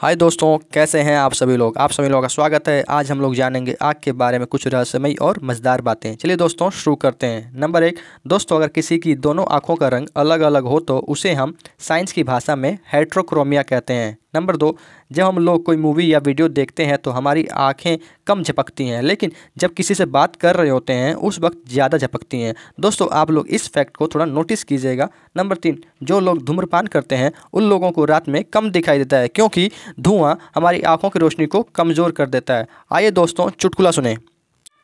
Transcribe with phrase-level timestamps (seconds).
[0.00, 1.78] हाय दोस्तों, कैसे हैं आप सभी लोग?
[1.78, 4.66] आप सभी लोगों का स्वागत है। आज हम लोग जानेंगे आग के बारे में कुछ
[4.66, 9.14] रहस्यमयी और मज़ेदार बातें। चलिए दोस्तों, शुरू करते हैं। नंबर एक, दोस्तों, अगर किसी की
[9.16, 13.62] दोनों आँखों का रंग अलग अलग हो तो उसे हम साइंस की भाषा में हेट्रोक्रोमिया
[13.62, 14.76] कहते हैं। नंबर दो,
[15.10, 19.02] जब हम लोग कोई मूवी या वीडियो देखते हैं तो हमारी आँखें कम झपकती हैं,
[19.02, 23.08] लेकिन जब किसी से बात कर रहे होते हैं, उस वक्त ज़्यादा झपकती हैं। दोस्तों,
[23.10, 27.32] आप लोग इस फैक्ट को थोड़ा नोटिस कीजिएगा। नंबर तीन, जो लोग धूम्रपान करते हैं,
[27.52, 29.70] उन लोगों को रात में कम दिखाई देता है, क्योंकि
[30.00, 34.16] धुआँ हमारी आँखों की रोशनी को कमज़ोर कर देता है। आइए दोस्तों, चुटकुला सुने।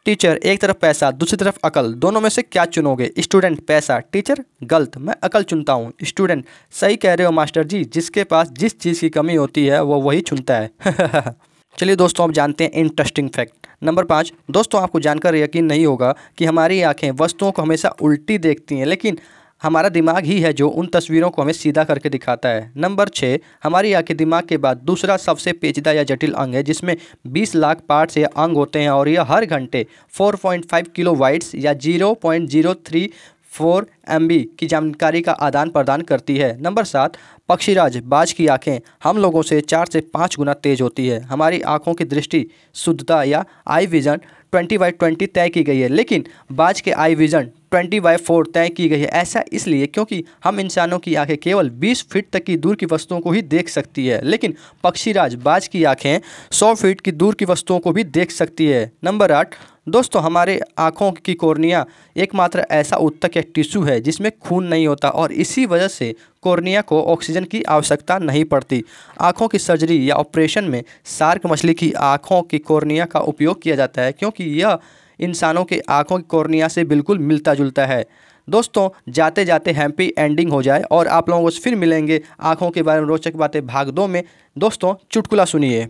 [0.05, 3.11] टीचर, एक तरफ़ पैसा, दूसरी तरफ़ अकल। दोनों में से क्या चुनोगे?
[3.19, 7.85] स्टूडेंट, पैसा। टीचर, गलत। मैं अकल चुनता हूँ। स्टूडेंट, सही कह रहे हो मास्टर जी।
[7.85, 10.71] जिसके पास जिस चीज़ की कमी होती है, वो वही चुनता है।
[11.79, 16.15] चलिए दोस्तों, अब जानते हैं इंटरेस्टिंग फैक्ट नंबर पाँच, दोस्तों, आपको जानकर यकीन नहीं होगा
[16.39, 19.19] कि हमारी आँखें वस्तुओं को हमेशा उल्टी देखती हैं, लेकिन
[19.65, 23.39] हमारा दिमाग ही है जो उन तस्वीरों को हमें सीधा करके दिखाता है। नंबर छः
[23.63, 26.97] हमारी आँखें दिमाग के बाद दूसरा सबसे पेचीदा या जटिल अंग है, जिसमें
[27.27, 31.73] 20 लाख पार्ट्स या अंग होते हैं और यह हर घंटे 4.5 किलो वाइट्स या
[31.75, 33.09] 0.03
[33.55, 37.17] फोर एम की जानकारी का आदान प्रदान करती है। नंबर सात,
[37.49, 41.61] पक्षीराज, बाज की आँखें। हम लोगों से चार से पाँच गुना तेज होती है। हमारी
[41.61, 44.21] आँखों की दृष्टि शुद्धता या eye vision
[44.53, 48.51] twenty by twenty तय की गई है। लेकिन बाज के eye vision twenty by four
[48.55, 52.45] तय की गई है। ऐसा इसलिए क्योंकि हम इंसानों की आँखें केवल बीस फीट तक
[52.45, 56.21] की दूर की वस्तुओं को ही देख सकती है। लेकिन पक्षीराज, बाज की आँखें
[56.53, 59.55] सौ फीट की दूर की वस्तुओं को भी देख सकती है। नंबर आठ
[59.87, 61.85] दोस्तों, हमारे आँखों की कोर्निया
[62.17, 66.81] एकमात्र ऐसा उत्तक या टिश्यू है जिसमें खून नहीं होता और इसी वजह से कोर्निया
[66.81, 68.83] को ऑक्सीजन की आवश्यकता नहीं पड़ती।
[69.21, 73.77] आँखों की सर्जरी या ऑपरेशन में सार्क मछली की आँखों की कोर्निया का उपयोग किया
[73.77, 74.79] जाता है, क्योंकि यह
[75.21, 78.05] इंसानों के आँखों की कोर्निया से बिल्कुल मिलता जुलता है।
[78.49, 82.83] दोस्तों जाते जाते हैप्पी एंडिंग हो जाए और आप लोगों को फिर मिलेंगे आँखों के
[82.83, 84.23] बारे में रोचक बातें भाग दो में।
[84.57, 85.89] दोस्तों, चुटकुला सुनिए।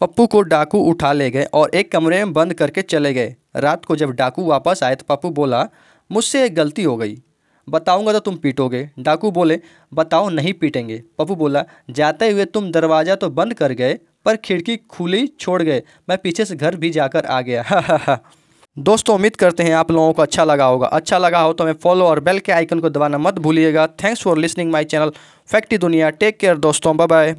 [0.00, 3.84] पप्पू को डाकू उठा ले गए और एक कमरे में बंद करके चले गए। रात
[3.84, 5.68] को जब डाकू वापस आए तो पप्पू बोला,
[6.10, 7.16] मुझसे एक गलती हो गई।
[7.68, 9.60] बताऊँगा तो तुम पीटोगे। डाकू बोले,
[9.92, 14.76] बताओ, नहीं पीटेंगे। पप्पू बोला, जाते हुए तुम दरवाज़ा तो बंद कर गए, पर खिड़की
[14.76, 18.18] खुली छोड़ गए। मैं पीछे से घर भी जाकर आ गया।
[18.78, 21.74] दोस्तों, उम्मीद करते हैं आप लोगों को अच्छा लगा होगा। अच्छा लगा हो तो हमें
[21.74, 25.12] फॉलो और बेल के आइकन को दबाना मत भूलिएगा। Thanks for listening my channel
[25.48, 27.34] फैक्टी दुनिया टेक केयर दोस्तों। Bye bye